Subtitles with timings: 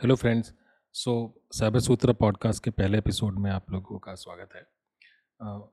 [0.00, 0.52] Hello friends,
[0.94, 1.12] so
[1.52, 4.62] cyber Sutra podcast के पहले episode में आप लोगों का स्वागत है।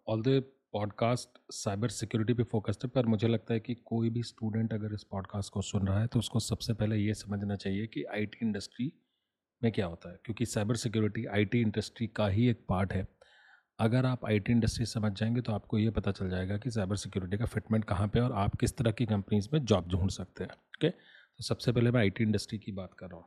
[0.07, 0.41] All the
[0.73, 4.93] podcast cyber security पे फोकस्ड है, पर मुझे लगता है कि कोई भी स्टूडेंट अगर
[4.93, 8.45] इस पॉडकास्ट को सुन रहा है तो उसको सबसे पहले ये समझना चाहिए कि आईटी
[8.45, 8.91] इंडस्ट्री
[9.61, 13.07] में क्या होता है, क्योंकि साइबर सिक्योरिटी आईटी इंडस्ट्री का ही एक पार्ट है।
[13.79, 17.37] अगर आप आईटी इंडस्ट्री समझ जाएँगे तो आपको ये पता चल जाएगा कि साइबर सिक्योरिटी
[17.37, 20.51] का फिटमेंट कहाँ पे और आप किस तरह की कंपनीज़ में जॉब ढूंढ सकते हैं,
[20.51, 20.89] ओके?
[20.89, 23.25] तो सबसे पहले मैं आईटी इंडस्ट्री की बात कर रहा हूँ।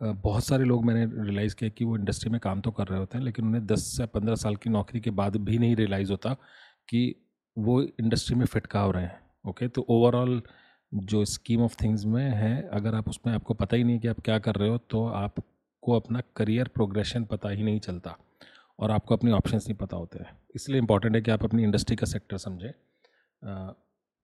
[0.00, 3.18] बहुत सारे लोग मैंने रियलाइज़ किया कि वो इंडस्ट्री में काम तो कर रहे होते
[3.18, 6.32] हैं, लेकिन उन्हें 10 से 15 साल की नौकरी के बाद भी नहीं रियलाइज़ होता
[6.88, 7.14] कि
[7.56, 10.42] वो इंडस्ट्री में फिट कहाँ हो रहे हैं ओके तो ओवरऑल
[10.92, 14.20] जो स्कीम ऑफ़ थिंग्स में है, अगर आप उसमें आपको पता ही नहीं कि आप
[14.20, 18.16] क्या कर रहे हो तो आपको अपना करियर प्रोग्रेशन पता ही नहीं चलता
[18.78, 21.96] और आपको अपने ऑप्शंस नहीं पता होते हैं। इसलिए इंपॉर्टेंट है कि आप अपनी इंडस्ट्री
[21.96, 22.70] का सेक्टर समझें।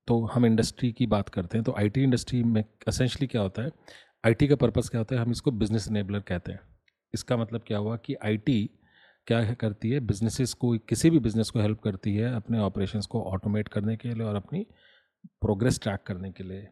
[0.09, 3.70] तो हम इंडस्ट्री की बात करते हैं तो आईटी इंडस्ट्री में असेंशली क्या होता है
[4.25, 5.21] आईटी का पर्पज़ क्या होता है?
[5.21, 6.61] हम इसको बिज़नेस इनेबलर कहते हैं।
[7.15, 8.71] इसका मतलब क्या हुआ कि आईटी
[9.27, 10.01] क्या करती है?
[10.01, 14.09] बिजनेसेस को, किसी भी बिज़नेस को हेल्प करती है अपने ऑपरेशंस को ऑटोमेट करने के
[14.09, 14.67] लिए और अपनी
[15.41, 16.69] प्रोग्रेस ट्रैक करने के लिए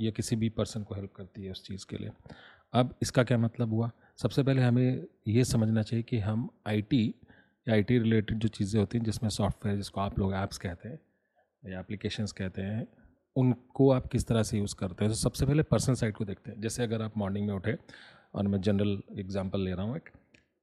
[0.00, 2.10] या किसी भी पर्सन को हेल्प करती है उस चीज़ के लिए।
[2.72, 3.90] अब इसका क्या मतलब हुआ?
[4.22, 7.14] सबसे पहले हमें ये समझना चाहिए कि हम आईटी
[7.66, 10.98] या आईटी रिलेटेड जो चीज़ें होती हैं, जिसमें सॉफ्टवेयर जिसको आप लोग ऐप्स कहते हैं,
[11.62, 12.86] या एप्लीकेशंस कहते हैं
[13.36, 15.12] उनको आप किस तरह से यूज़ करते हैं?
[15.12, 17.76] तो सबसे पहले पर्सनल साइड को देखते हैं। जैसे अगर आप मॉर्निंग में उठे,
[18.34, 20.08] और मैं जनरल एग्जांपल ले रहा हूँ एक,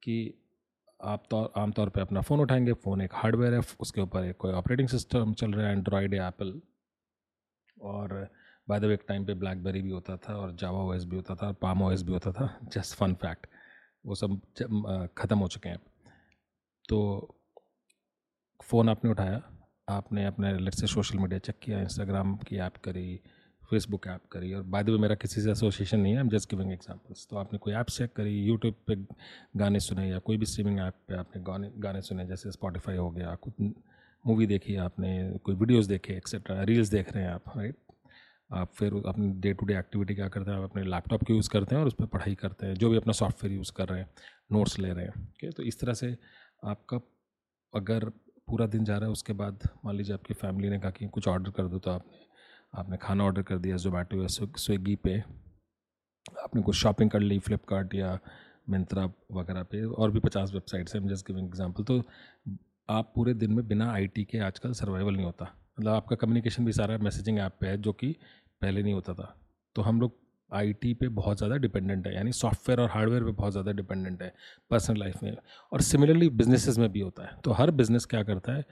[0.03, 0.34] कि
[1.00, 4.53] आप तो आमतौर पे अपना फ़ोन उठाएँगे फ़ोन एक हार्डवेयर है, उसके ऊपर एक कोई
[4.53, 6.59] ऑपरेटिंग सिस्टम चल रहा है एंड्रॉयड या एप्पल
[7.78, 8.28] और
[8.70, 11.36] बाय द वे एक टाइम पे ब्लैकबेरी भी होता था, और जावा ओएस भी होता
[11.36, 13.47] था, और पाम ओएस भी होता था। जस्ट फन फैक्ट
[14.06, 14.40] वो सब
[15.17, 15.80] ख़त्म हो चुके हैं।
[16.90, 17.00] तो
[18.59, 19.42] फ़ोन आपने उठाया
[19.90, 23.20] आपने अपने लेट से सोशल मीडिया चेक किया इंस्टाग्राम की ऐप करी
[23.70, 26.50] फेसबुक ऐप करी और बाद में मेरा किसी से एसोसिएशन नहीं है I am just
[26.52, 28.96] giving examples तो आपने कोई ऐप चेक करी यूट्यूब पे
[29.58, 33.09] गाने सुने या कोई भी स्ट्रीमिंग ऐप पे आपने गाने गाने सुने, जैसे स्पॉटिफाई हो
[33.12, 33.54] गया, कुछ
[34.26, 37.75] मूवी देखी आपने, कोई वीडियोस देखे एक्सेट्रा रील्स देख रहे हैं आप राइट
[38.52, 40.58] आप फिर अपनी डे टू डे एक्टिविटी क्या करते हैं?
[40.58, 42.97] आप अपने लैपटॉप को यूज़ करते हैं और उस पर पढ़ाई करते हैं, जो भी
[42.97, 44.09] अपना सॉफ्टवेयर यूज़ कर रहे हैं
[44.52, 46.16] नोट्स ले रहे हैं ओके तो इस तरह से
[46.63, 46.97] आपका,
[47.74, 48.12] अगर
[48.50, 51.28] पूरा दिन जा रहा है, उसके बाद मान लीजिए आपकी फैमिली ने कहा कि कुछ
[51.28, 52.28] ऑर्डर कर दो तो आपने
[52.74, 55.18] आपने खाना ऑर्डर कर दिया जोमेटो या स्विगी पे।
[56.44, 58.18] आपने कुछ शॉपिंग कर ली फ्लिपकार्ट या
[58.70, 62.02] मिंत्रा वगैरह पे, और भी पचास वेबसाइट्स हैं जस्ट गिविंग एग्जांपल तो
[62.90, 65.46] आप पूरे दिन में बिना आईटी के आजकल सर्वाइवल नहीं होता।
[65.80, 68.16] मतलब आपका कम्युनिकेशन भी सारा मैसेजिंग ऐप पे है, जो कि
[68.62, 69.36] पहले नहीं होता था।
[69.76, 70.18] तो हम लोग
[70.52, 74.34] आईटी पे बहुत ज़्यादा डिपेंडेंट है, यानी सॉफ्टवेयर और हार्डवेयर पे बहुत ज़्यादा डिपेंडेंट है,
[74.72, 75.36] पर्सनल लाइफ में।
[75.72, 78.66] और सिमिलरली बिजनेसेस में भी होता है। तो हर बिज़नेस क्या करता है?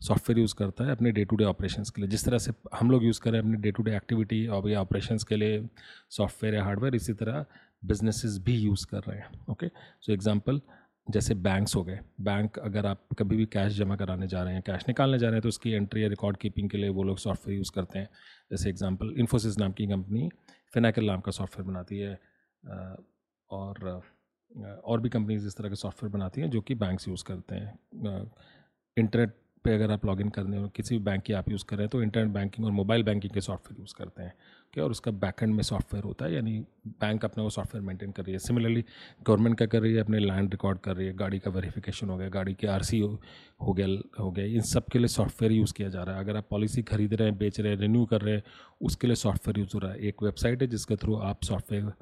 [0.00, 2.90] सॉफ्टवेयर यूज़ करता है अपने डे टू डे ऑपरेशंस के लिए। जिस तरह से हम
[2.90, 5.64] लोग यूज़ करें अपने डे टू डे एक्टिविटी और या ऑपरेशंस के लिए,
[6.10, 7.44] सॉफ्टवेयर या हार्डवेयर, इसी तरह
[7.84, 9.68] बिजनेसेस भी यूज़ कर रहे हैं, ओके?
[10.00, 10.60] सो एग्जांपल
[11.08, 14.62] जैसे बैंक्स हो गए। बैंक अगर आप कभी भी कैश जमा कराने जा रहे हैं,
[14.62, 17.18] कैश निकालने जा रहे हैं तो उसकी एंट्री या रिकॉर्ड कीपिंग के लिए वो लोग
[17.18, 18.08] सॉफ्टवेयर यूज़ करते हैं।
[18.50, 20.28] जैसे एग्जांपल इन्फोसिस नाम की कंपनी
[20.74, 22.18] फिनाकल नाम का सॉफ्टवेयर बनाती है
[23.50, 24.02] और
[24.84, 28.30] और भी कंपनीज़ इस तरह के सॉफ्टवेयर बनाती हैं जो कि बैंक्स यूज़ करते हैं।
[28.96, 29.34] इंटरनेट
[29.64, 32.32] पे अगर आप लॉगिन करने हो किसी भी बैंक की आप यूज़ करें तो इंटरनेट
[32.34, 34.34] बैंकिंग और मोबाइल बैंकिंग के सॉफ्टवेयर यूज़ करते हैं।
[34.74, 36.58] क्या और उसका बैकएंड में सॉफ्टवेयर होता है यानी
[37.00, 38.84] बैंक अपना वो सॉफ्टवेयर मेंटेन कर रही है। सिमिलरली
[39.26, 42.16] गवर्नमेंट क्या कर रही है अपने लैंड रिकॉर्ड कर रही है गाड़ी का वेरिफिकेशन हो
[42.16, 43.20] गया गाड़ी के आर हो,
[43.62, 43.86] हो गया
[44.20, 46.82] हो गया इन सब के लिए सॉफ्टवेयर यूज़ किया जा रहा है। अगर आप पॉलिसी
[46.82, 48.42] खरीद रहे हैं बेच रहे हैं रिन्यू कर रहे हैं
[48.80, 51.92] उसके लिए सॉफ्टवेयर यूज़ हो रहा है। एक वेबसाइट है जिसके थ्रू आप सॉफ्टवेयर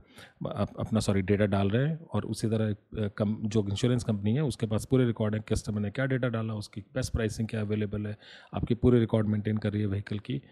[0.79, 4.67] अपना सॉरी डेटा डाल रहे हैं और उसी तरह कम जो इंश्योरेंस कंपनी है उसके
[4.67, 8.17] पास पूरे रिकॉर्ड है कस्टमर ने क्या डेटा डाला उसकी बेस्ट प्राइसिंग क्या अवेलेबल है
[8.55, 10.43] आपकी पूरे रिकॉर्ड मेंटेन कर रही है व्हीकल की।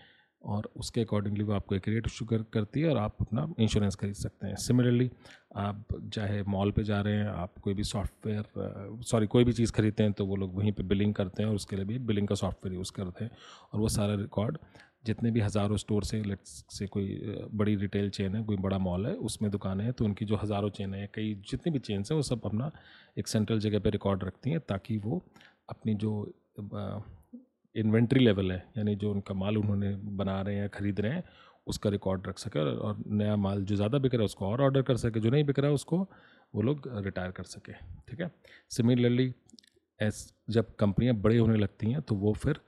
[0.43, 3.95] और उसके अकॉर्डिंगली वो आपको एक रेट इशू कर करती है और आप अपना इंश्योरेंस
[3.95, 5.11] खरीद सकते हैं। सिमिलरली
[5.57, 9.73] आप चाहे मॉल पे जा रहे हैं, आप कोई भी सॉफ्टवेयर सॉरी कोई भी चीज़
[9.73, 12.29] खरीदते हैं तो वो लोग वहीं पे बिलिंग करते हैं और उसके लिए भी बिलिंग
[12.29, 13.31] का सॉफ्टवेयर यूज़ करते हैं।
[13.73, 14.59] और वो सारा रिकॉर्ड
[15.07, 17.21] जितने भी हज़ारों स्टोर से लेट से कोई
[17.53, 20.71] बड़ी रिटेल चेन है, कोई बड़ा मॉल है, उसमें दुकानें हैं तो उनकी जो हज़ारों
[20.71, 22.71] चेन है कई जितनी भी चेन्स हैं, वो सब अपना
[23.19, 25.23] एक सेंट्रल जगह पर रिकॉर्ड रखती हैं ताकि वो
[25.69, 26.13] अपनी जो
[27.79, 31.25] इन्वेंट्री लेवल है यानी जो उनका माल उन्होंने बना रहे हैं या खरीद रहे हैं
[31.67, 34.83] उसका रिकॉर्ड रख सके और नया माल जो ज़्यादा बिक रहा है उसको और ऑर्डर
[34.83, 35.99] कर सके जो नहीं बिक रहा है उसको
[36.55, 37.73] वो लोग रिटायर कर सके
[38.09, 38.31] ठीक है?
[38.71, 39.33] सिमिलरली
[40.01, 42.61] एस जब कंपनियाँ बड़े होने लगती हैं तो वो फिर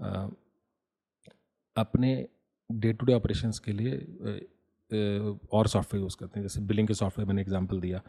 [0.00, 0.28] आ,
[1.76, 2.28] अपने
[2.70, 3.96] डे टू डे ऑपरेशंस के लिए
[5.52, 8.02] और सॉफ्टवेयर यूज़ करते हैं। जैसे बिलिंग के सॉफ्टवेयर मैंने एग्जांपल दिया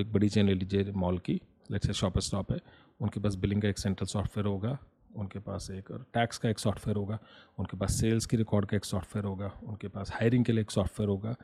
[0.00, 1.40] एक बड़ी चेन ले लीजिए मॉल की
[1.70, 2.58] लेट्स से शॉपर स्टॉप है
[3.00, 4.78] उनके पास बिलिंग का एक सेंट्रल सॉफ्टवेयर होगा
[5.16, 7.18] उनके पास एक टैक्स का एक सॉफ्टवेयर होगा,
[7.58, 10.70] उनके पास सेल्स की रिकॉर्ड का एक सॉफ्टवेयर होगा, उनके पास हायरिंग के लिए एक
[10.70, 11.36] सॉफ्टवेयर होगा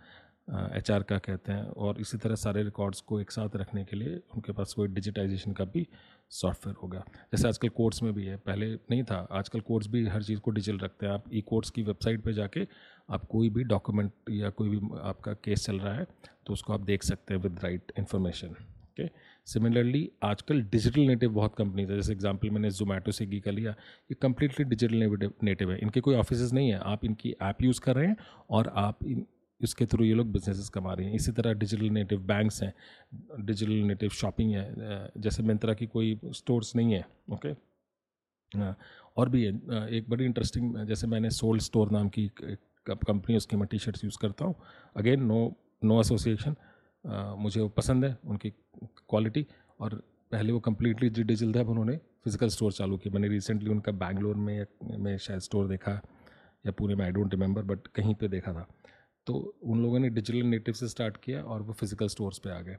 [0.77, 3.97] एच आर का कहते हैं, और इसी तरह सारे रिकॉर्ड्स को एक साथ रखने के
[3.97, 5.87] लिए उनके पास कोई डिजिटाइजेशन का भी
[6.31, 10.23] सॉफ्टवेयर होगा। जैसे आजकल कोर्ट्स में भी है, पहले नहीं था, आजकल कोर्ट्स भी हर
[10.23, 12.67] चीज़ को डिजिटल रखते हैं। आप ई कोर्ट्स की वेबसाइट पे जाके
[13.09, 16.07] आप कोई भी डॉक्यूमेंट या कोई भी आपका केस चल रहा है
[16.47, 18.55] तो उसको आप देख सकते हैं with right information.
[18.99, 19.11] Okay
[19.47, 23.71] similarly आजकल डिजिटल नेटिव बहुत कंपनीज़ है। जैसे एग्जांपल मैंने जोमेटो से गी का लिया।
[23.71, 27.97] ये कम्प्लीटली डिजिटल नेटिव है। इनके कोई ऑफ़िस नहीं है। आप इनकी ऐप यूज़ कर
[27.97, 28.17] रहे हैं
[28.51, 29.27] और आप इन,
[29.61, 32.73] इसके थ्रू ये लोग बिजनेसेस कमा रहे हैं। इसी तरह डिजिटल नेटिव बैंक्स हैं।
[33.41, 37.53] डिजिटल नेटिव शॉपिंग है। जैसे मिंत्रा की कोई स्टोर्स नहीं है। ओके
[39.17, 39.53] और भी है।
[39.97, 42.31] एक बड़ी इंटरेस्टिंग जैसे मैंने सोल्ड स्टोर नाम की
[42.87, 44.55] कंपनी उसकी मैं टी शर्ट्स यूज़ करता हूँ।
[44.97, 45.41] अगेन नो
[45.85, 46.55] नो एसोसिएशन
[47.09, 48.51] मुझे वो पसंद है, उनकी
[48.81, 49.47] क्वालिटी।
[49.81, 49.95] और
[50.33, 54.67] पहले वो कम्प्लीटली डिजिटल था उन्होंने फ़िज़िकल स्टोर चालू किया। मैंने रिसेंटली उनका बैंगलोर में
[54.99, 56.01] में शायद स्टोर देखा,
[56.65, 58.67] या पुणे में आई डोंट रिमेंबर बट कहीं पे देखा था।
[59.27, 62.61] तो उन लोगों ने डिजिटल नेटिव से स्टार्ट किया और वो फ़िज़िकल स्टोर्स पे आ
[62.61, 62.77] गए।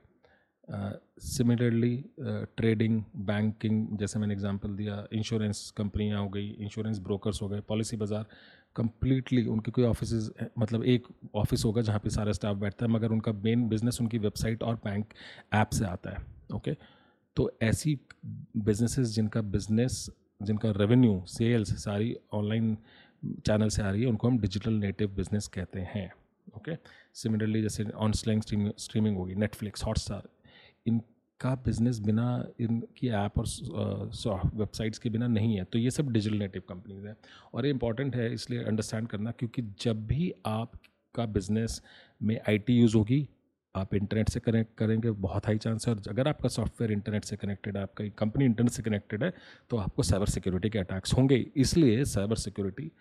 [1.22, 7.62] सिमिलरली ट्रेडिंग बैंकिंग जैसे मैंने एग्जांपल दिया इंश्योरेंस कंपनियाँ हो गई इंश्योरेंस ब्रोकर्स हो गए
[7.68, 8.26] पॉलिसी बाज़ार
[8.76, 10.30] कम्प्लीटली उनके कोई ऑफ़िस
[10.60, 14.18] मतलब एक ऑफ़िस होगा जहाँ पे सारा स्टाफ बैठता है, मगर उनका मेन बिज़नेस उनकी
[14.18, 15.14] वेबसाइट और बैंक
[15.54, 16.26] ऐप से आता है
[16.56, 16.76] ओके
[17.38, 20.10] तो ऐसी बिजनेसेस जिनका बिज़नेस
[20.42, 22.78] जिनका रेवेन्यू सेल्स सारी ऑनलाइन
[23.46, 26.12] चैनल से आ रही है, उनको हम डिजिटल नेटिव बिज़नेस कहते हैं
[26.58, 26.76] ओके
[27.14, 28.42] सिमिलरली जैसे ऑन स्लैंग
[28.78, 30.30] स्ट्रीमिंग होगी नेटफ्लिक्स हॉटस्टार
[31.42, 32.24] इनका बिज़नेस बिना
[32.60, 37.16] इनकी ऐप और वेबसाइट्स के बिना नहीं है तो ये सब डिजिटल नेटिव कंपनीज़ हैं।
[37.54, 41.82] और ये इंपॉर्टेंट है इसलिए अंडरस्टैंड करना, क्योंकि जब भी आपका बिज़नेस
[42.22, 43.28] में आईटी यूज़ होगी,
[43.76, 47.36] आप इंटरनेट से कनेक्ट करेंगे, बहुत हाई चांस है। और अगर आपका सॉफ्टवेयर इंटरनेट से
[47.38, 49.34] कनेक्टेड है, आपका कंपनी इंटरनेट से कनेक्टेड है
[49.70, 52.92] तो आपको साइबर सिक्योरिटी के अटैक्स होंगे। इसलिए साइबर सिक्योरिटी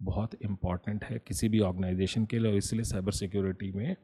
[0.00, 3.96] बहुत इंपॉर्टेंट है किसी भी ऑर्गेनाइजेशन के लिए, और इसलिए साइबर सिक्योरिटी में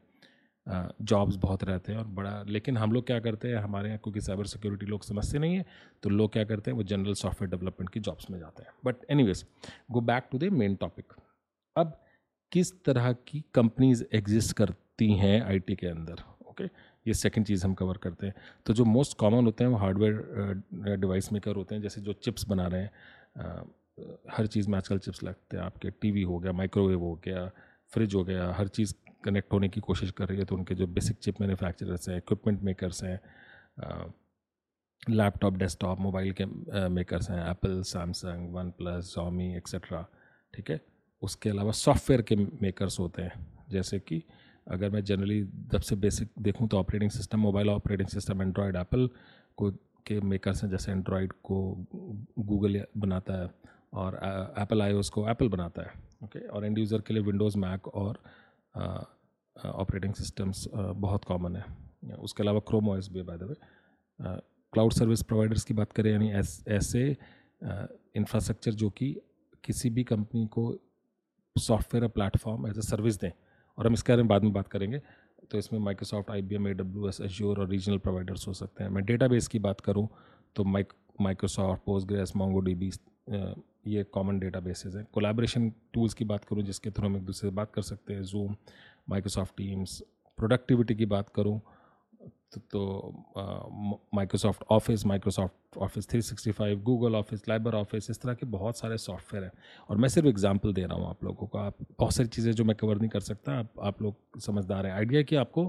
[0.66, 4.20] जॉब्स बहुत रहते हैं और बड़ा, लेकिन हम लोग क्या करते हैं, हमारे यहाँ क्योंकि
[4.20, 5.64] साइबर सिक्योरिटी लोग समझते नहीं है
[6.02, 9.04] तो लोग क्या करते हैं, वो जनरल सॉफ्टवेयर डेवलपमेंट की जॉब्स में जाते हैं। But
[9.10, 9.32] any
[9.90, 11.12] go back to the main topic
[11.76, 12.00] अब
[12.52, 16.22] किस तरह की कंपनीज़ एग्जिस्ट करती हैं आईटी के अंदर?
[16.48, 16.64] ओके
[17.06, 18.34] ये सेकंड चीज़ हम कवर करते हैं।
[18.66, 22.48] तो जो मोस्ट कॉमन होते हैं, वो हार्डवेयर डिवाइस मेकर होते हैं, जैसे जो चिप्स
[22.48, 22.90] बना रहे हैं।
[24.32, 27.50] हर चीज़ में आजकल चिप्स लगते हैं आपके। टीवी हो गया माइक्रोवेव हो गया
[27.92, 30.86] फ्रिज हो गया, हर चीज़ कनेक्ट होने की कोशिश कर रही है तो उनके जो
[30.86, 33.20] बेसिक चिप मैन्युफैक्चरर्स हैं इक्विपमेंट मेकर्स हैं
[35.10, 36.44] लैपटॉप डेस्कटॉप मोबाइल के
[36.88, 40.06] मेकर्स हैं Apple Samsung OnePlus Xiaomi etcetera
[40.54, 40.80] ठीक है
[41.22, 44.22] उसके अलावा सॉफ्टवेयर के मेकर्स होते हैं, जैसे कि
[44.70, 45.40] अगर मैं जनरली
[45.72, 49.08] जब से बेसिक देखूँ तो operating system mobile operating system Android Apple
[49.56, 49.70] को,
[50.06, 51.86] के मेकर्स हैं, जैसे एंड्रॉयड को
[52.38, 53.50] गूगल बनाता है
[53.94, 54.14] और
[54.58, 55.92] एप्पल आई को एप्पल बनाता है
[56.24, 56.46] ओके?
[56.48, 58.18] और एंड यूज़र के लिए विंडोज़ मैक और
[59.56, 61.64] ऑपरेटिंग सिस्टम्स बहुत कॉमन है।
[62.16, 63.54] उसके अलावा क्रोम ओएस भी by the way
[64.72, 66.30] cloud service providers की बात करें, यानी
[66.70, 67.04] ऐसे
[68.16, 69.16] इंफ्रास्ट्रक्चर जो कि
[69.64, 70.72] किसी भी कंपनी को
[71.56, 73.30] software platform as a service दें।
[73.78, 75.00] और हम इसके बारे में बाद में बात करेंगे।
[75.50, 78.84] तो इसमें Microsoft I B M A W S Azure और रीजनल प्रोवाइडर्स हो सकते
[78.84, 80.08] हैं। मैं डेटाबेस की बात करूँ
[80.56, 82.90] तो mic Microsoft post Mongo D B
[83.86, 87.50] ये कॉमन डेटा बेसिस हैं। कोलाब्रेशन टूल्स की बात करूँ, जिसके थ्रू हम एक दूसरे
[87.50, 88.54] से बात कर सकते हैं। जूम
[89.08, 90.02] माइक्रोसॉफ्ट टीम्स
[90.38, 91.60] प्रोडक्टिविटी की बात करूँ
[92.72, 92.80] तो
[94.14, 99.44] Microsoft office Microsoft office 365 Google office Libre office इस तरह के बहुत सारे सॉफ्टवेयर
[99.44, 99.52] हैं।
[99.88, 102.64] और मैं सिर्फ़ एग्जांपल दे रहा हूँ आप लोगों को। आप, बहुत सारी चीज़ें जो
[102.64, 105.66] मैं कवर नहीं कर सकता, आप आप लोग समझदार हैं। आइडिया कि आपको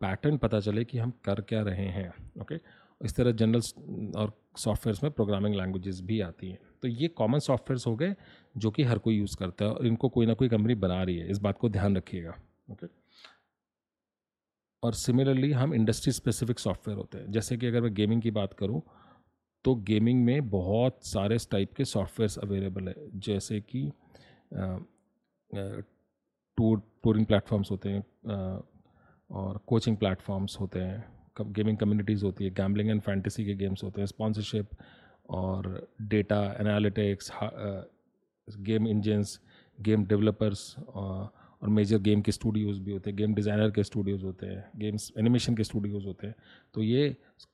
[0.00, 2.60] पैटर्न पता चले कि हम कर क्या रहे हैं ओके
[3.00, 7.86] इस तरह जनरल और सॉफ्टवेयर्स में प्रोग्रामिंग लैंग्वेजेस भी आती हैं। तो ये कॉमन सॉफ्टवेयर्स
[7.86, 8.14] हो गए,
[8.56, 11.16] जो कि हर कोई यूज़ करता है और इनको कोई ना कोई कंपनी बना रही
[11.18, 12.34] है। इस बात को ध्यान रखिएगा।
[12.68, 12.86] ओके
[14.82, 18.54] और सिमिलरली हम इंडस्ट्री स्पेसिफिक सॉफ्टवेयर होते हैं। जैसे कि अगर मैं गेमिंग की बात
[18.54, 18.82] करूँ
[19.64, 23.90] तो गेमिंग में बहुत सारे टाइप के सॉफ्टवेयर्स अवेलेबल है। जैसे कि
[26.58, 28.02] टूर टूरिंग प्लेटफॉर्म्स होते हैं
[29.30, 31.04] और कोचिंग प्लेटफॉर्म्स होते हैं।
[31.40, 34.70] गेमिंग कम्युनिटीज़ होती है गैम्बलिंग एंड फैंटेसी के गेम्स होते हैं स्पॉन्सरशिप
[35.30, 37.30] और data analytics
[38.48, 39.40] game engines
[39.78, 40.74] game developers
[41.64, 45.12] और मेजर गेम के स्टूडियोज़ भी होते हैं, गेम डिज़ाइनर के स्टूडियोज़ होते हैं, गेम्स
[45.18, 46.34] एनिमेशन के स्टूडियोज़ होते हैं।
[46.74, 47.04] तो ये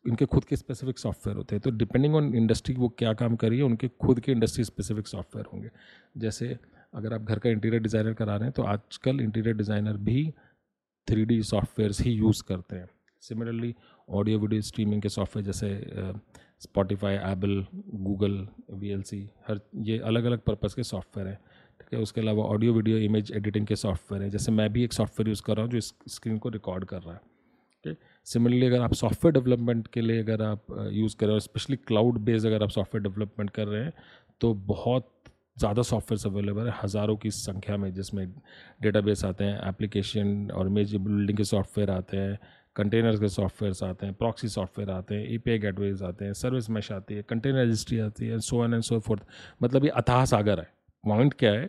[0.05, 3.49] इनके खुद के स्पेसिफिक सॉफ्टवेयर होते हैं। तो डिपेंडिंग ऑन इंडस्ट्री वो क्या काम कर
[3.49, 5.71] रही है, उनके खुद के इंडस्ट्री स्पेसिफिक सॉफ्टवेयर होंगे।
[6.17, 6.57] जैसे
[6.95, 10.33] अगर आप घर का इंटीरियर डिज़ाइनर करा रहे हैं तो आजकल इंटीरियर डिज़ाइनर भी
[11.09, 12.89] थ्री डी सॉफ्टवेयर ही यूज़ करते हैं।
[13.23, 13.75] सिमिलरली
[14.09, 15.69] ऑडियो वीडियो स्ट्रीमिंग के सॉफ्टवेयर जैसे
[16.61, 17.65] स्पॉटिफाई एबल
[17.97, 18.37] गूगल
[18.81, 21.39] VLC हर ये अलग अलग पर्पज़ के सॉफ्टवेयर हैं।
[21.91, 24.93] ठीक है, उसके अलावा ऑडियो वीडियो इमेज एडिटिंग के सॉफ्टवेयर है। जैसे मैं भी एक
[24.93, 27.21] सॉफ्टवेयर यूज़ कर रहा हूँ, जो स्क्रीन को रिकॉर्ड कर रहा है,
[27.85, 31.77] ठीक सिमिलरली अगर आप सॉफ्टवेयर डेवलपमेंट के लिए अगर आप यूज़ कर रहे हो स्पेशली
[31.79, 33.93] क्लाउड बेस्ड अगर आप सॉफ्टवेयर डेवलपमेंट कर रहे हैं
[34.41, 35.09] तो बहुत
[35.59, 38.27] ज़्यादा सॉफ्टवेयर अवेलेबल है, हज़ारों की संख्या में, जिसमें
[38.83, 42.39] डेटाबेस आते हैं एप्लीकेशन और इमेज बिल्डिंग के सॉफ्टवेयर आते हैं
[42.77, 46.93] कंटेनर्स के सॉफ्टवेयर आते हैं प्रॉक्सी सॉफ्टवेयर आते हैं ए गेटवेज आते हैं सर्विस मैश
[46.93, 49.23] आती है कंटेनर रजिस्ट्री आती है so on and so forth
[49.63, 50.69] मतलब ये अथाह सागर है।
[51.05, 51.69] पॉइंट क्या है?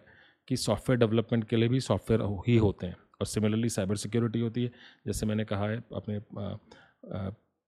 [0.52, 4.64] कि सॉफ्टवेयर डेवलपमेंट के लिए भी सॉफ्टवेयर ही होते हैं। और सिमिलरली साइबर सिक्योरिटी होती
[4.64, 4.72] है।
[5.08, 6.20] जैसे मैंने कहा है, अपने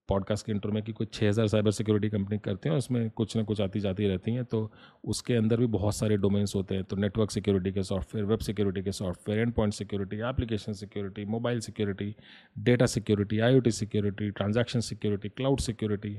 [0.10, 3.36] पॉडकास्ट के इंटर में कि कुछ छः हज़ार साइबर सिक्योरिटी कंपनी करते हैं, उसमें कुछ
[3.38, 4.60] ना कुछ आती जाती रहती हैं तो
[5.04, 8.84] उसके अंदर भी बहुत सारे डोमेन्स होते हैं। तो नेटवर्क सिक्योरिटी के सॉफ्टवेयर, वेब सिक्योरिटी
[8.84, 12.14] के software end point security, application security, mobile security,
[12.60, 16.18] data security, IoT security, transaction security, cloud security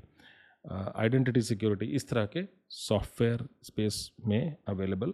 [0.64, 5.12] identity security, इस तरह के सॉफ्टवेयर स्पेस में अवेलेबल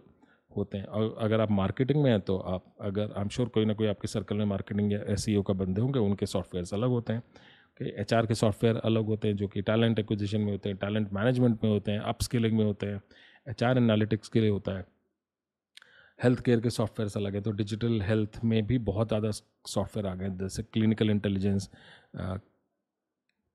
[0.55, 3.65] होते हैं। और अगर आप मार्केटिंग में हैं तो आप, अगर आई एम श्योर कोई
[3.65, 6.89] ना कोई आपके सर्कल में मार्केटिंग या एस e का बंदे होंगे, उनके सॉफ्टवेयर अलग
[6.89, 7.23] होते हैं।
[7.79, 11.13] कि एचआर के सॉफ्टवेयर अलग होते हैं, जो कि टैलेंट एक्विजिशन में होते हैं टैलेंट
[11.13, 13.01] मैनेजमेंट में होते हैं अपस्किलिंग में होते हैं
[13.47, 14.85] एच आर एनालिटिक्स के लिए होता है।
[16.19, 20.13] हेल्थ केयर के सॉफ्टवेयर अलग है तो डिजिटल हेल्थ में भी बहुत ज़्यादा सॉफ्टवेयर आ
[20.15, 21.69] गए जैसे clinical intelligence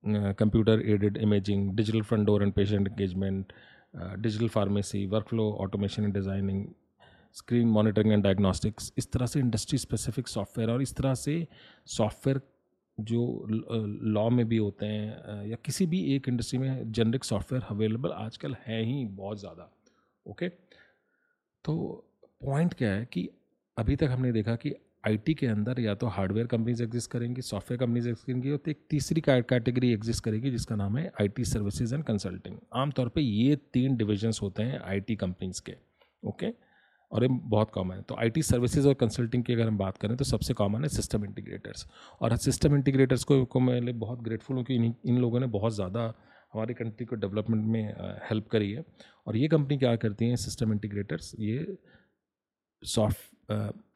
[0.05, 3.53] computer aided imaging digital front door and patient engagement
[4.19, 6.67] digital pharmacy workflow automation and designing
[7.37, 11.47] screen monitoring and diagnostics इस तरह से इंडस्ट्री स्पेसिफिक सॉफ्टवेयर और इस तरह से
[11.89, 12.41] सॉफ्टवेयर
[12.99, 13.23] जो
[14.09, 18.57] लॉ में भी होते हैं या किसी भी एक इंडस्ट्री में जेनरिक सॉफ्टवेयर अवेलेबल आजकल
[18.61, 19.71] है ही बहुत ज़्यादा
[20.27, 20.49] ओके
[21.65, 21.77] तो
[22.45, 23.29] पॉइंट क्या है कि
[23.77, 24.75] अभी तक हमने देखा कि
[25.07, 28.79] आईटी के अंदर या तो हार्डवेयर कंपनीज़ एग्जिस्ट करेंगी सॉफ्टवेयर कंपनीज़ एग्जिस्ट करेंगी और एक
[28.91, 33.97] तीसरी कैटेगरी एग्जिस्ट करेगी जिसका नाम है आईटी सर्विसेज़ एंड कंसल्टिंग आमतौर पे ये तीन
[33.97, 35.77] डिविजन्स होते हैं आईटी कंपनीज़ के
[36.23, 36.53] ओके
[37.13, 40.17] और ये बहुत कॉमन है। तो आईटी सर्विसेज़ और कंसल्टिंग की अगर हम बात करें
[40.17, 41.87] तो सबसे कॉमन है सिस्टम इंटीग्रेटर्स
[42.21, 45.75] और सिस्टम इंटीग्रेटर्स को, को मैं बहुत ग्रेटफुल हूँ कि इन इन लोगों ने बहुत
[45.75, 46.13] ज़्यादा
[46.55, 47.95] हमारी कंट्री को डेवलपमेंट में
[48.31, 48.85] हेल्प करी है।
[49.27, 51.77] और ये कंपनी क्या करती हैं सिस्टम इंटीग्रेटर्स ये
[52.83, 53.53] सॉफ्ट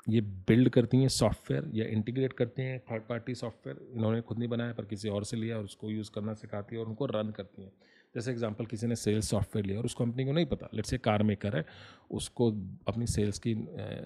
[0.09, 4.49] ये बिल्ड करती हैं सॉफ्टवेयर या इंटीग्रेट करती हैं थर्ड पार्टी सॉफ्टवेयर इन्होंने खुद नहीं
[4.49, 7.31] बनाया पर किसी और से लिया और उसको यूज़ करना सिखाती है और उनको रन
[7.31, 7.73] करती हैं।
[8.15, 10.99] जैसे एग्जांपल किसी ने सेल्स सॉफ्टवेयर लिया और उस कंपनी को नहीं पता। लेट से
[10.99, 11.65] कार मेकर है
[12.11, 12.51] उसको
[12.89, 13.55] अपनी सेल्स की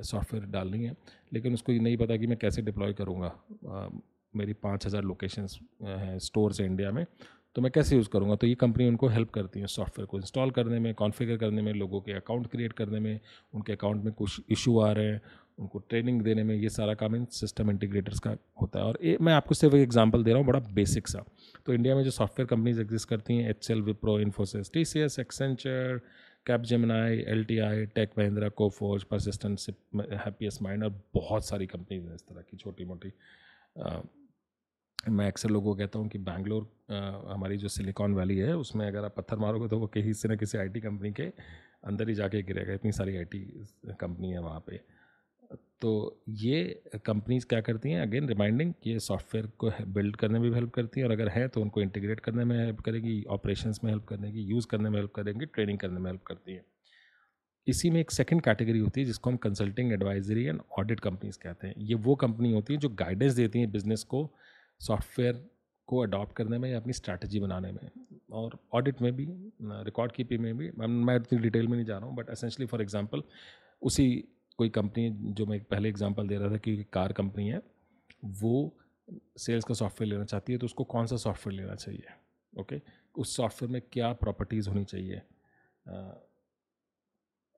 [0.02, 0.96] सॉफ्टवेयर डालनी है
[1.32, 3.32] लेकिन उसको ये नहीं पता कि मैं कैसे डिप्लॉय करूँगा।
[4.34, 7.06] मेरी पाँच हज़ार लोकेशंस हैं स्टोर्स है इंडिया में
[7.56, 8.34] तो मैं कैसे यूज़ करूँगा?
[8.34, 11.72] तो ये कंपनी उनको हेल्प करती है सॉफ्टवेयर को इंस्टॉल करने में कॉन्फ़िगर करने में
[11.72, 13.20] लोगों के अकाउंट क्रिएट करने में
[13.54, 15.20] उनके अकाउंट में कुछ इशू आ रहे हैं
[15.58, 19.16] उनको ट्रेनिंग देने में ये सारा काम इन सिस्टम इंटीग्रेटर्स का होता है। और ए,
[19.20, 21.24] मैं आपको सिर्फ़ एक एग्जांपल दे रहा हूँ बड़ा बेसिक सा।
[21.66, 25.00] तो इंडिया में जो सॉफ्टवेयर कंपनीज़ एग्जिस्ट करती हैं H L Wipro Infosys T C
[25.00, 26.00] S Accenture
[26.70, 29.58] Capgemini L T I tech Mahindra Coforge Persistent
[30.24, 33.12] Happiest Mind और बहुत सारी कंपनीज़ हैं इस तरह की छोटी मोटी
[35.08, 36.68] मैं अक्सर लोगों को कहता हूँ कि बैंगलोर
[37.32, 40.36] हमारी जो सिलिकॉन वैली है, उसमें अगर आप पत्थर मारोगे तो वो कहीं से न
[40.36, 41.26] किसी आईटी कंपनी के
[41.84, 43.40] अंदर ही जाके गिरेगा। इतनी सारी आईटी
[44.00, 44.80] कंपनी है वहाँ पे।
[45.82, 45.90] तो
[46.30, 48.00] ये कंपनीज़ क्या करती हैं?
[48.02, 51.46] अगेन रिमाइंडिंग ये सॉफ्टवेयर को बिल्ड करने में भी हेल्प करती हैं और अगर है
[51.48, 54.98] तो उनको इंटीग्रेट करने में हेल्प करेगी, ऑपरेशंस में हेल्प करने की यूज़ करने में
[54.98, 56.64] हेल्प करेंगी, ट्रेनिंग करने में हेल्प करती हैं।
[57.66, 61.66] इसी में एक सेकंड कैटेगरी होती है जिसको हम consulting advisory and audit companies कहते
[61.66, 64.28] हैं। ये वो कंपनी होती है जो गाइडेंस देती हैं बिज़नेस को
[64.80, 65.44] सॉफ्टवेयर
[65.88, 67.88] को अडॉप्ट करने में या अपनी स्ट्रैटेजी बनाने में
[68.32, 69.26] और ऑडिट में भी,
[69.62, 72.82] रिकॉर्ड कीपिंग में भी। मैं इतनी डिटेल में नहीं जा रहा हूँ, बट असेंशली फॉर
[72.82, 73.22] एग्ज़ाम्पल
[73.82, 74.06] उसी
[74.58, 77.60] कोई कंपनी, जो मैं पहले एग्जांपल दे रहा था कि कार कंपनी है,
[78.24, 78.76] वो
[79.38, 82.02] सेल्स का सॉफ्टवेयर लेना चाहती है तो उसको कौन सा सॉफ्टवेयर लेना चाहिए?
[82.52, 82.80] ओके
[83.14, 85.20] उस सॉफ्टवेयर में क्या प्रॉपर्टीज़ होनी चाहिए?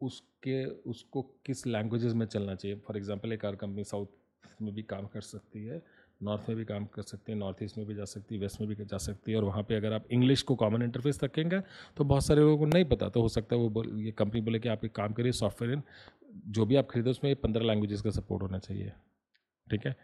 [0.00, 2.76] उसके, उसको किस लैंग्वेजेस में चलना चाहिए?
[2.78, 5.82] फॉर एग्जांपल एक कार कंपनी साउथ में भी काम कर सकती है
[6.20, 8.60] नॉर्थ में भी काम कर सकती है नॉर्थ ईस्ट में भी जा सकती है वेस्ट
[8.60, 11.60] में भी जा सकती है, और वहाँ पे अगर आप इंग्लिश को कॉमन इंटरफेस रखेंगे
[11.96, 14.58] तो बहुत सारे लोगों को नहीं पता तो हो सकता है वो ये कंपनी बोले
[14.58, 15.82] कि आप एक काम करिए सॉफ्टवेयर
[16.46, 18.92] जो भी आप खरीदो, उसमें पंद्रह लैंग्वेजेस का सपोर्ट होना चाहिए।
[19.66, 19.96] ठीक है?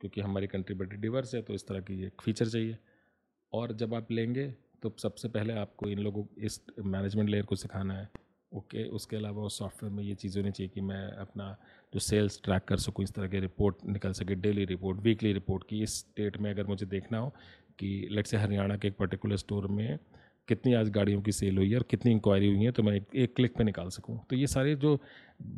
[0.00, 2.78] क्योंकि हमारी कंट्री बड़ी डिवर्स है तो इस तरह की एक फीचर चाहिए।
[3.52, 4.46] और जब आप लेंगे
[4.82, 8.08] तो सबसे पहले आपको इन लोगों को इस मैनेजमेंट लेयर को सिखाना है।
[8.52, 11.56] ओके उसके अलावा उस सॉफ्टवेयर में ये चीज़ होनी चाहिए कि मैं अपना
[11.92, 15.64] जो सेल्स ट्रैक कर सकूँ, इस तरह के रिपोर्ट निकल सके डेली रिपोर्ट वीकली रिपोर्ट
[15.68, 17.32] की इस स्टेट में अगर मुझे देखना हो
[17.78, 19.98] कि लेट से हरियाणा के एक पर्टिकुलर स्टोर में
[20.48, 23.34] कितनी आज गाड़ियों की सेल हुई है और कितनी इंक्वायरी हुई है तो मैं एक,
[23.36, 24.98] क्लिक पे निकाल सकूँ। तो ये सारे जो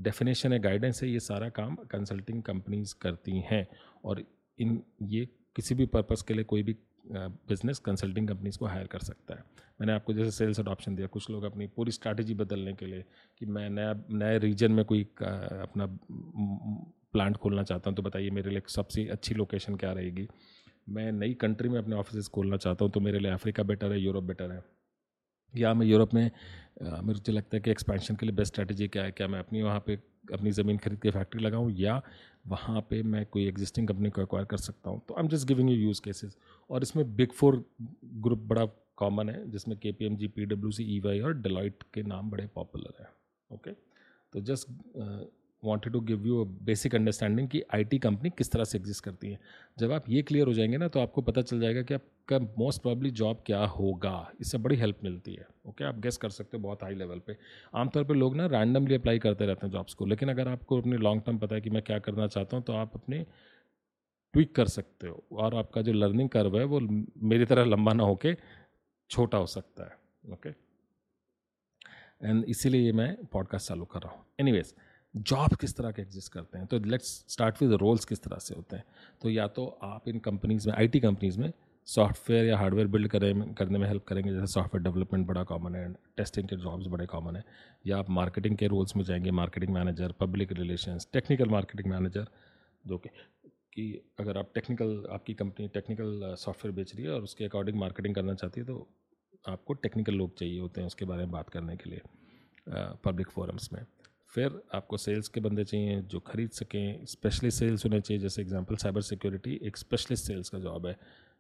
[0.03, 3.67] डेफिनेशन है गाइडेंस है ये सारा काम कंसल्टिंग कंपनीज़ करती हैं।
[4.05, 4.23] और
[4.59, 8.99] इन ये किसी भी पर्पज़ के लिए कोई भी बिज़नेस कंसल्टिंग कंपनीज़ को हायर कर
[9.01, 9.45] सकता है।
[9.81, 13.05] मैंने आपको जैसे सेल्स अडॉप्शन दिया कुछ लोग अपनी पूरी स्ट्रैटेजी बदलने के लिए
[13.41, 15.87] कि मैं नया नए रीजन में कोई अपना
[17.13, 20.29] प्लांट खोलना चाहता हूँ तो बताइए मेरे लिए सबसे अच्छी लोकेशन क्या रहेगी?
[20.89, 24.01] मैं नई कंट्री में अपने ऑफ़िस खोलना चाहता हूँ तो मेरे लिए अफ्रीका बेटर है
[24.01, 24.63] यूरोप बेटर है।
[25.54, 26.30] या मैं यूरोप में
[27.02, 29.11] मुझे लगता है कि एक्सपेंशन के लिए बेस्ट स्ट्रैटेजी क्या है?
[29.12, 29.95] क्या मैं अपनी वहाँ पे,
[30.35, 32.00] अपनी ज़मीन खरीद के फैक्ट्री लगाऊँ या
[32.47, 35.00] वहाँ पे मैं कोई एग्जिस्टिंग कंपनी को एक्वायर कर सकता हूँ?
[35.09, 36.37] तो I am just giving you use cases
[36.71, 37.64] और इसमें बिग फोर
[38.04, 38.64] ग्रुप बड़ा
[38.97, 42.02] कॉमन है, जिसमें K P M G P W C E Y और डिलॉइट के
[42.04, 43.09] नाम बड़े पॉपुलर हैं
[43.50, 43.73] ओके
[44.33, 44.69] तो just
[45.62, 49.31] wanted to give you a basic understanding कि आईटी कंपनी किस तरह से एग्जिस्ट करती
[49.31, 49.38] है।
[49.79, 52.83] जब आप ये क्लियर हो जाएँगे ना तो आपको पता चल जाएगा कि आपका मोस्ट
[52.83, 56.62] प्रॉब्ली जॉब क्या होगा। इससे बड़ी हेल्प मिलती है। ओके आप गेस कर सकते हो
[56.62, 57.37] बहुत हाई लेवल पे।
[57.75, 60.97] आमतौर पे लोग ना रैंडमली अप्लाई करते रहते हैं जॉब्स को। लेकिन अगर आपको अपने
[60.97, 63.25] लॉन्ग टर्म पता है कि मैं क्या करना चाहता हूँ तो आप अपने
[64.35, 68.05] ट्विक कर सकते हो। और आपका जो लर्निंग कर्व है, वो मेरी तरह लंबा ना
[68.05, 68.37] होके
[69.11, 70.49] छोटा हो सकता है। ओके
[72.23, 74.73] एंड इसीलिए मैं पॉडकास्ट चालू कर रहा हूँ। एनीवेज़
[75.14, 76.67] जॉब किस तरह के एग्जिस्ट करते हैं?
[76.67, 78.85] तो लेट्स स्टार्ट विद रोल्स किस तरह से होते हैं?
[79.23, 81.52] तो या तो आप इन कंपनीज़ में आईटी कंपनीज़ में
[81.88, 85.93] सॉफ्टवेयर या हार्डवेयर बिल्ड करें, करने में हेल्प करेंगे, जैसे सॉफ्टवेयर डेवलपमेंट बड़ा कॉमन है
[86.17, 87.43] टेस्टिंग के जॉब्स बड़े कॉमन है,
[87.87, 92.26] या आप मार्केटिंग के रोल्स में जाएँगे marketing manager public relations technical marketing manager
[92.85, 93.09] जो कि
[93.73, 98.14] कि अगर आप टेक्निकल आपकी कंपनी टेक्निकल सॉफ्टवेयर बेच रही है और उसके अकॉर्डिंग मार्केटिंग
[98.14, 98.87] करना चाहती है तो
[99.49, 102.00] आपको टेक्निकल लोग चाहिए होते हैं उसके बारे में बात करने के लिए
[103.05, 103.85] पब्लिक फोरम्स में।
[104.33, 108.77] फिर आपको सेल्स के बंदे चाहिए जो खरीद सकें स्पेशलिस्ट सेल्स होने चाहिए। जैसे एग्जांपल
[108.77, 110.97] साइबर सिक्योरिटी एक स्पेशलिस्ट सेल्स का जॉब है।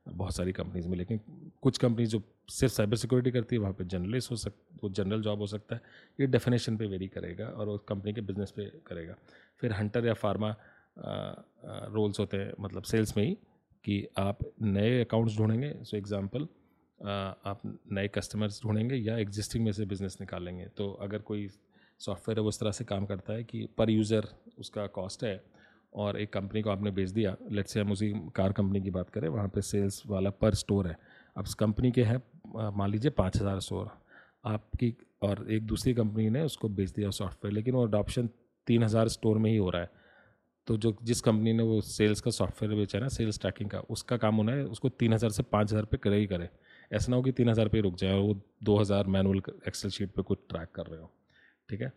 [0.06, 1.20] बहुत सारी कंपनीज़ में, लेकिन
[1.62, 5.22] कुछ कंपनीज़ जो सिर्फ़ साइबर सिक्योरिटी करती है, वहाँ पे जर्नलिस्ट हो सक, वो जनरल
[5.22, 5.82] जॉब हो सकता है।
[6.20, 9.16] ये डेफिनेशन पे वेरी करेगा और वो कंपनी के बिज़नेस पे करेगा।
[9.60, 10.54] फिर हंटर या फार्मा
[10.96, 13.36] रोल्स होते हैं मतलब सेल्स में ही,
[13.84, 16.48] कि आप नए अकाउंट्स ढूंढेंगे। सो एग्ज़ाम्पल
[17.00, 17.60] आप
[17.92, 21.48] नए कस्टमर्स ढूंढेंगे या एग्जिस्टिंग में से बिज़नेस निकालेंगे। तो अगर कोई
[22.00, 24.28] सॉफ्टवेयर है, वो इस तरह से काम करता है कि पर यूज़र
[24.58, 25.42] उसका कॉस्ट है
[25.92, 29.10] और एक कंपनी को आपने बेच दिया लेट से हम उसी कार कंपनी की बात
[29.10, 30.96] करें, वहाँ पे सेल्स वाला पर स्टोर है।
[31.36, 32.22] अब उस कंपनी के हैं
[32.72, 33.90] मान लीजिए पाँच हज़ार स्टोर
[34.46, 38.28] आपकी और एक दूसरी कंपनी ने उसको बेच दिया सॉफ्टवेयर लेकिन वो अडॉप्शन
[38.66, 39.90] तीन हज़ार स्टोर में ही हो रहा है।
[40.66, 43.78] तो जो जिस कंपनी ने वो सेल्स का सॉफ्टवेयर बेचा है ना सेल्स ट्रैकिंग का,
[43.80, 46.48] उसका काम होना है, उसको तीन हज़ार से पाँच हज़ार पे करे ही करे।
[46.90, 49.90] ऐसा ना हो कि तीन हज़ार पे रुक जाए और वो दो हज़ार मैनुअल एक्सेल
[49.90, 51.10] शीट पे कुछ ट्रैक कर रहे हो।
[51.70, 51.92] ठीक है?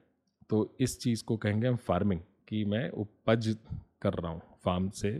[0.49, 3.55] तो इस चीज़ को कहेंगे हम फ़ार्मिंग कि मैं उपज
[4.01, 5.11] कर रहा हूँ फार्म से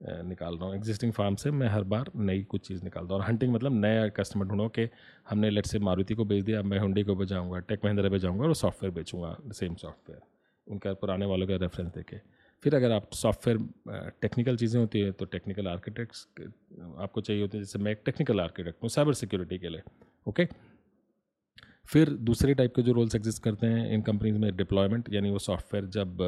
[0.00, 3.28] निकाल रहा हूँ। एग्जिस्टिंग फार्म से मैं हर बार नई कुछ चीज़ निकालता हूँ। और
[3.28, 4.88] हंटिंग मतलब नया कस्टमर ढूंढो कि
[5.28, 8.44] हमने लेट से मारुति को बेच दिया, मैं हुंडी को बजाऊँगा टेक महिंद्रा पे जाऊँगा
[8.44, 10.20] और सॉफ्टवेयर बेचूँगा सेम सॉफ्टवेयर
[10.66, 12.16] उनका पुराने वालों का रेफरेंस देके।
[12.62, 16.26] फिर अगर आप सॉफ्टवेयर टेक्निकल चीज़ें होती है तो टेक्निकल आर्किटेक्ट्स
[16.98, 19.82] आपको चाहिए होते हैं, जैसे मैं एक टेक्निकल आर्किटेक्ट हूँ साइबर सिक्योरिटी के लिए
[20.26, 20.44] ओके
[21.88, 25.38] फिर दूसरे टाइप के जो रोल्स एग्जिस्ट करते हैं इन कंपनीज़ में डिप्लॉयमेंट यानी वो
[25.38, 26.22] सॉफ्टवेयर जब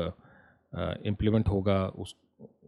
[1.06, 2.14] इम्प्लीमेंट होगा, उस,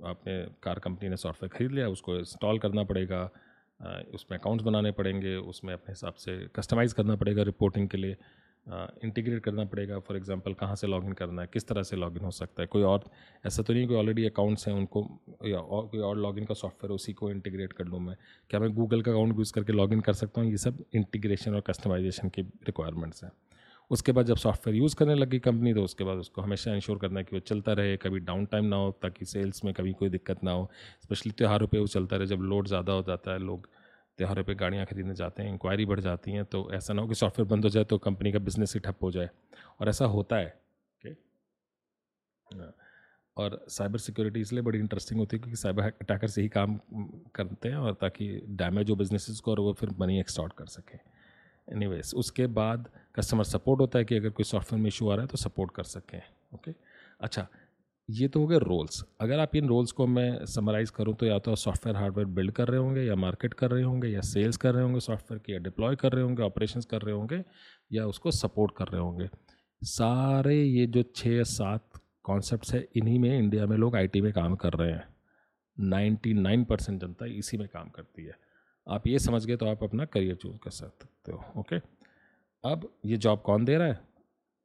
[0.06, 3.30] आपने कार कंपनी ने सॉफ्टवेयर खरीद लिया, उसको इंस्टॉल करना पड़ेगा
[4.14, 8.16] उसमें अकाउंट्स बनाने पड़ेंगे, उसमें अपने हिसाब से कस्टमाइज़ करना पड़ेगा रिपोर्टिंग के लिए।
[8.66, 12.30] इंटीग्रेट करना पड़ेगा फॉर एग्जांपल कहाँ से लॉगिन करना है, किस तरह से लॉगिन हो
[12.30, 13.04] सकता है, कोई और,
[13.46, 15.06] ऐसा तो नहीं कोई ऑलरेडी अकाउंट्स हैं, उनको,
[15.46, 18.16] या और कोई और लॉगिन का सॉफ्टवेयर उसी को इंटीग्रेट कर लूँ मैं।
[18.50, 20.50] क्या मैं गूगल का अकाउंट यूज़ करके लॉगिन कर सकता हूँ?
[20.50, 23.32] ये सब इंटीग्रेशन और कस्टमाइजेशन की रिक्वायरमेंट्स हैं।
[23.90, 27.20] उसके बाद जब सॉफ्टवेयर यूज़ करने लगी कंपनी तो उसके बाद उसको हमेशा इंश्योर करना
[27.20, 30.08] है कि वो चलता रहे, कभी डाउन टाइम ना हो, ताकि सेल्स में कभी कोई
[30.08, 30.70] दिक्कत ना हो।
[31.02, 33.68] स्पेशली त्योहारों पर वो चलता रहे, जब लोड ज़्यादा हो जाता है, लोग
[34.20, 37.14] त्योहारों पे गाड़ियाँ खरीदने जाते हैं इंक्वायरी बढ़ जाती हैं तो ऐसा ना हो कि
[37.14, 39.28] सॉफ्टवेयर बंद हो जाए तो कंपनी का बिज़नेस ही ठप हो जाए
[39.80, 41.10] और ऐसा होता है ओके
[42.46, 42.72] हाँ।
[43.36, 46.78] और साइबर सिक्योरिटी इसलिए बड़ी इंटरेस्टिंग होती है क्योंकि साइबर अटैकर्स यही काम
[47.34, 48.28] करते हैं और ताकि
[48.58, 50.98] डैमेज हो बिजनेसेस को और वो फिर मनी एक्सटॉर्ट कर सकें
[51.68, 55.22] एनीवेज उसके बाद कस्टमर सपोर्ट होता है कि अगर कोई सॉफ्टवेयर में इशू आ रहा
[55.22, 56.82] है तो सपोर्ट कर सकें ओके okay?
[57.20, 57.46] अच्छा
[58.10, 61.38] ये तो हो गए रोल्स। अगर आप इन रोल्स को मैं समराइज़ करूँ तो या
[61.38, 64.56] तो आप सॉफ्टवेयर, हार्डवेयर बिल्ड कर रहे होंगे या मार्केट कर रहे होंगे या सेल्स
[64.56, 67.42] कर रहे होंगे सॉफ्टवेयर की या डिप्लॉय कर रहे होंगे, ऑपरेशंस कर रहे होंगे
[67.90, 69.28] या उसको सपोर्ट कर रहे होंगे।
[69.82, 74.32] सारे ये जो छः या सात कॉन्सेप्ट है, इन्हीं में इंडिया में लोग आईटी में
[74.32, 75.06] काम कर रहे हैं।
[75.78, 78.36] नाइन्टी नाइन परसेंट जनता इसी में काम करती है।
[78.86, 81.76] आप ये समझ गए तो आप अपना करियर चूज़ कर सकते हो, ओके?
[82.64, 84.00] अब ये जॉब कौन दे रहा है?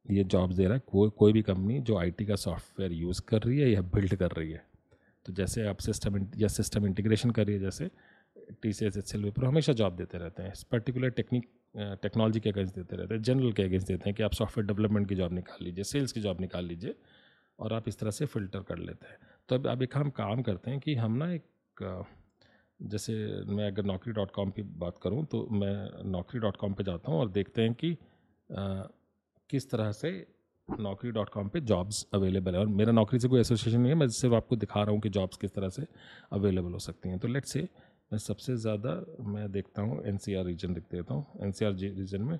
[0.06, 3.42] ये जॉब्स दे रहा है। कोई कोई भी कंपनी जो आईटी का सॉफ्टवेयर यूज़ कर
[3.42, 4.64] रही है या बिल्ड कर रही है।
[5.26, 7.90] तो जैसे आप सिस्टम या सिस्टम इंटीग्रेशन कर रही है, जैसे
[8.62, 11.48] T C S H L Wipro हमेशा जॉब देते रहते हैं। पर्टिकुलर टेक्निक
[12.02, 15.08] टेक्नोलॉजी के अगेंस्ट देते रहते हैं, जनरल के अगेंस्ट देते हैं कि आप सॉफ्टवेयर डेवलपमेंट
[15.10, 16.96] की जॉब निकाल लीजिए, सेल्स की जॉब निकाल लीजिए
[17.60, 19.18] और आप इस तरह से फ़िल्टर कर लेते हैं।
[19.50, 22.06] तो अब अब एक हम काम करते हैं कि हम ना एक
[22.80, 23.14] जैसे
[23.48, 27.12] मैं अगर नौकरी डॉट कॉम पर बात करूँ तो मैं नौकरी डॉट कॉम पर जाता
[27.12, 27.92] हूँ और देखते हैं कि
[29.50, 30.12] किस तरह से
[30.68, 32.60] नौकरी डॉट कॉम पर जॉब्स अवेलेबल है?
[32.60, 35.10] और मेरा नौकरी से कोई एसोसिएशन नहीं है, मैं सिर्फ़ आपको दिखा रहा हूँ कि
[35.10, 35.86] जॉब्स किस तरह से
[36.32, 37.68] अवेलेबल हो सकती हैं। तो लेट से
[38.12, 38.92] मैं सबसे ज़्यादा
[39.26, 41.54] मैं देखता हूँ एनसीआर रीजन देख देता हूँ। एन
[41.98, 42.40] रीजन में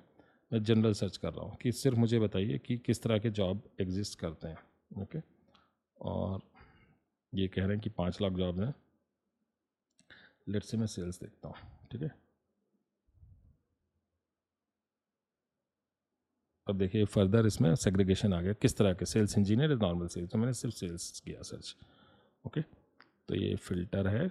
[0.50, 3.62] मैं जनरल सर्च कर रहा हूँ कि सिर्फ़ मुझे बताइए कि किस तरह के जॉब
[3.80, 5.18] एग्जिस्ट करते हैं। ओके
[6.00, 6.40] और
[7.32, 8.74] ये कह रहे हैं कि पाँच लाख जॉब हैं।
[10.48, 11.56] लेट से मैं सेल्स देखता हूँ।
[11.92, 12.10] ठीक है?
[16.66, 19.04] अब देखिए फर्दर इसमें सेग्रीगेशन आ गया। किस तरह के?
[19.04, 21.74] सेल्स इंजीनियर नॉर्मल सेल्स तो मैंने सिर्फ़ सेल्स किया सर्च
[22.44, 24.30] ओके तो ये फ़िल्टर है।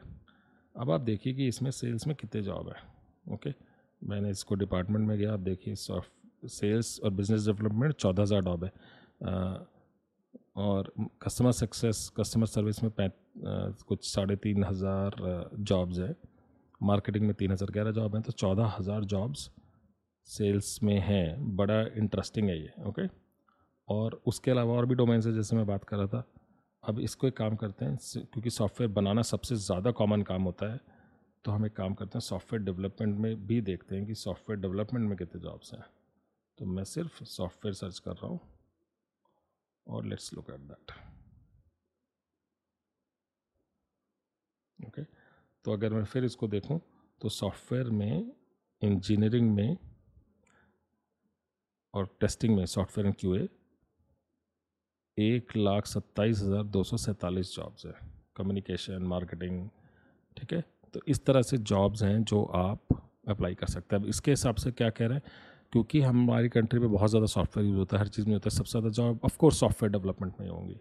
[0.75, 3.53] अब आप देखिए कि इसमें सेल्स में कितने जॉब है। ओके
[4.01, 8.63] मैंने इसको डिपार्टमेंट में गया। आप देखिए सॉफ्ट सेल्स और बिज़नेस डेवलपमेंट चौदह हज़ार जॉब
[8.63, 8.71] है।
[9.23, 9.57] आ,
[10.57, 10.91] और
[11.23, 16.15] कस्टमर सक्सेस कस्टमर सर्विस में पै कुछ साढ़े तीन हज़ार जॉब्स है।
[16.81, 19.49] मार्केटिंग में तीन हज़ार ग्यारह जॉब हैं। तो चौदह हज़ार जॉब्स
[20.27, 23.07] सेल्स में है, बड़ा इंटरेस्टिंग है ये ओके
[23.87, 26.23] और उसके अलावा और भी डोमेन है, जैसे मैं बात कर रहा था।
[26.83, 30.79] अब इसको एक काम करते हैं क्योंकि सॉफ्टवेयर बनाना सबसे ज़्यादा कॉमन काम होता है
[31.45, 35.07] तो हम एक काम करते हैं सॉफ्टवेयर डेवलपमेंट में भी देखते हैं कि सॉफ्टवेयर डेवलपमेंट
[35.09, 35.83] में कितने जॉब्स हैं।
[36.57, 38.39] तो मैं सिर्फ़ सॉफ्टवेयर सर्च कर रहा हूँ,
[39.87, 40.91] और let's look at that
[44.79, 45.03] okay
[45.65, 46.79] तो अगर मैं फिर इसको देखूँ
[47.21, 48.31] तो सॉफ्टवेयर में
[48.81, 49.77] इंजीनियरिंग में
[51.95, 53.47] और टेस्टिंग में सॉफ्टवेयर एंड क्यूए
[55.17, 57.93] एक लाख सत्ताईस हज़ार दो सौ सैंतालीस जॉब्स है।
[58.35, 59.67] कम्युनिकेशन मार्केटिंग
[60.37, 60.63] ठीक है?
[60.93, 64.55] तो इस तरह से जॉब्स हैं जो आप अप्लाई कर सकते हैं। अब इसके हिसाब
[64.55, 65.31] से क्या कह रहे हैं?
[65.73, 68.55] क्योंकि हमारी कंट्री में बहुत ज़्यादा सॉफ्टवेयर यूज़ होता है, हर चीज़ में होता है,
[68.57, 70.79] सबसे ज़्यादा जॉब ऑफकोर्स सॉफ्टवेयर डेवलपमेंट में होंगी।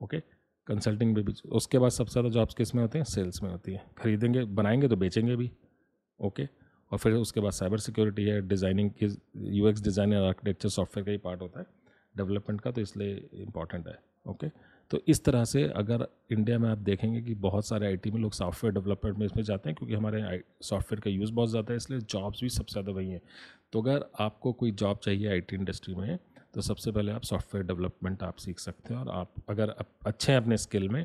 [0.00, 0.20] ओके
[0.66, 3.04] कंसल्टिंग में भी, उसके बाद सबसे ज़्यादा जॉब्स किसमें होते हैं?
[3.04, 5.50] सेल्स में होती है। खरीदेंगे, बनाएँगे तो बेचेंगे भी।
[6.20, 6.48] ओके
[6.92, 9.06] और फिर उसके बाद साइबर सिक्योरिटी है डिज़ाइनिंग की
[9.56, 11.66] U X design designer architecture software का ही पार्ट होता है
[12.14, 14.48] डेवलपमेंट का तो इसलिए इंपॉर्टेंट है ओके
[14.90, 18.32] तो इस तरह से अगर इंडिया में आप देखेंगे कि बहुत सारे आईटी में लोग
[18.32, 22.00] सॉफ्टवेयर डेवलपमेंट में इसमें जाते हैं क्योंकि हमारे सॉफ्टवेयर का यूज़ बहुत ज़्यादा है, इसलिए
[22.00, 23.20] जॉब्स भी सबसे ज़्यादा वही हैं।
[23.72, 26.18] तो अगर आपको कोई जॉब चाहिए आईटी इंडस्ट्री में
[26.54, 29.74] तो सबसे पहले आप सॉफ्टवेयर डेवलपमेंट आप सीख सकते हैं और आप अगर
[30.06, 31.04] अच्छे हैं अपने स्किल में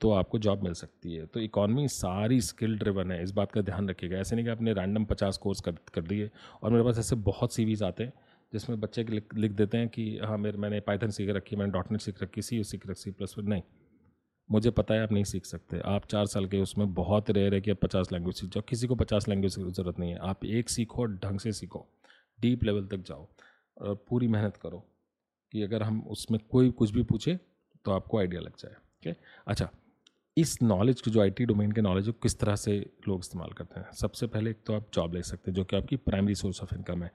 [0.00, 3.60] तो आपको जॉब मिल सकती है। तो इकॉनमी सारी स्किल ड्रिवन है, इस बात का
[3.60, 6.30] ध्यान रखिएगा। ऐसे नहीं कि आपने रैंडम पचास कोर्स कर कर दिए
[6.62, 8.12] और मेरे पास ऐसे बहुत सीवीज आते हैं,
[8.52, 11.72] जिसमें बच्चे के लिख लिख देते हैं कि हाँ मेरे, मैंने पाइथन सीख रखी, मैंने.
[11.72, 13.62] डॉट नेट सीख रखी सी सीख रखी सी प्लस नहीं।
[14.50, 17.60] मुझे पता है आप नहीं सीख सकते। आप चार साल के उसमें बहुत रेयर है
[17.60, 20.44] कि आप पचास लैंग्वेज सीख जाओ। किसी को पचास लैंग्वेज की ज़रूरत नहीं है। आप
[20.44, 21.86] एक सीखो, ढंग से सीखो।
[22.38, 23.26] डीप लेवल तक जाओ
[23.76, 24.78] और पूरी मेहनत करो
[25.52, 27.38] कि अगर हम उसमें कोई कुछ भी पूछे
[27.84, 29.14] तो आपको आइडिया लग जाए। ओके
[29.46, 29.68] अच्छा
[30.36, 33.80] इस नॉलेज को, जो आईटी डोमेन के नॉलेज को किस तरह से लोग इस्तेमाल करते
[33.80, 33.90] हैं?
[33.92, 36.74] सबसे पहले एक तो आप जॉब ले सकते हैं, जो कि आपकी प्राइमरी सोर्स ऑफ़
[36.74, 37.10] इनकम है।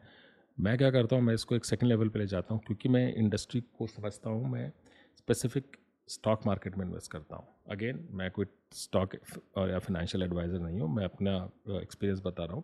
[0.57, 3.13] मैं क्या करता हूँ, मैं इसको एक सेकंड लेवल पे ले जाता हूँ, क्योंकि मैं
[3.15, 4.71] इंडस्ट्री को समझता हूँ, मैं
[5.17, 5.77] स्पेसिफिक
[6.09, 10.89] स्टॉक मार्केट में इन्वेस्ट करता हूँ। अगेन मैं कोई स्टॉक या फाइनेंशियल एडवाइज़र नहीं हूँ,
[10.95, 11.35] मैं अपना
[11.81, 12.63] एक्सपीरियंस बता रहा हूँ।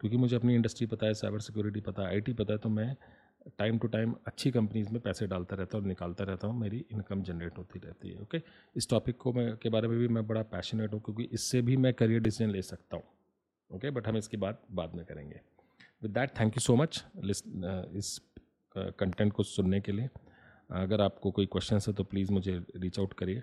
[0.00, 2.96] क्योंकि मुझे अपनी इंडस्ट्री पता है साइबर सिक्योरिटी पता है आईटी पता है तो मैं
[3.58, 7.22] टाइम टू टाइम अच्छी कंपनीज़ में पैसे डालता रहता हूँ निकालता रहता हूँ, मेरी इनकम
[7.22, 8.40] जनरेट होती रहती है, ओके?
[8.76, 11.76] इस टॉपिक को मैं, के बारे में भी मैं बड़ा पैशनेट हूँ, क्योंकि इससे भी
[11.76, 13.04] मैं करियर डिसीज़न ले सकता हूँ,
[13.70, 13.90] ओके?
[13.90, 15.40] बट हम इसकी बात बाद में करेंगे।
[16.02, 18.20] With that thank you so much इस
[18.76, 20.08] कंटेंट को सुनने के लिए।
[20.74, 23.42] अगर आपको कोई क्वेश्चन है तो प्लीज़ मुझे रीच आउट करिए।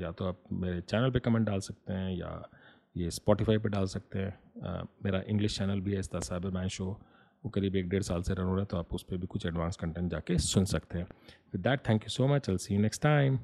[0.00, 2.48] या तो आप मेरे चैनल पे कमेंट डाल सकते हैं, या
[2.96, 6.98] ये स्पॉटिफाई पे डाल सकते हैं। मेरा इंग्लिश चैनल भी है साइबर मैन शो
[7.46, 9.26] वो करीब एक डेढ़ साल से रन हो रहा है तो आप उस पर भी
[9.26, 11.06] कुछ एडवांस कंटेंट जाके सुन सकते हैं।
[11.52, 13.38] With that thank you so much L see you next time